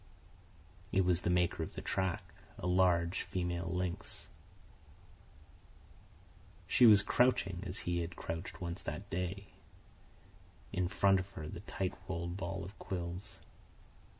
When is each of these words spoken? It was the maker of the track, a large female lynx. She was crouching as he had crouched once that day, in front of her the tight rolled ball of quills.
It 0.91 1.05
was 1.05 1.21
the 1.21 1.29
maker 1.29 1.61
of 1.61 1.73
the 1.73 1.81
track, 1.83 2.23
a 2.57 2.65
large 2.65 3.21
female 3.21 3.67
lynx. 3.67 4.25
She 6.65 6.87
was 6.87 7.03
crouching 7.03 7.61
as 7.67 7.77
he 7.77 7.99
had 7.99 8.15
crouched 8.15 8.59
once 8.59 8.81
that 8.81 9.11
day, 9.11 9.49
in 10.73 10.87
front 10.87 11.19
of 11.19 11.29
her 11.33 11.47
the 11.47 11.59
tight 11.59 11.93
rolled 12.09 12.35
ball 12.35 12.63
of 12.65 12.79
quills. 12.79 13.37